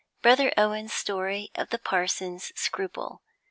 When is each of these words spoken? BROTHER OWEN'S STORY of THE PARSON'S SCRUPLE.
BROTHER 0.23 0.51
OWEN'S 0.57 0.91
STORY 0.93 1.51
of 1.53 1.69
THE 1.69 1.77
PARSON'S 1.77 2.51
SCRUPLE. 2.59 3.21